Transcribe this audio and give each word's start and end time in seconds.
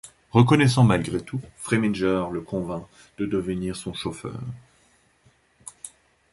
Reconnaissant 0.31 0.83
malgré 0.83 1.21
tout, 1.21 1.39
Freminger 1.57 2.23
le 2.31 2.41
convainc 2.41 2.87
de 3.19 3.27
devenir 3.27 3.75
son 3.75 3.93
chauffeur. 3.93 4.41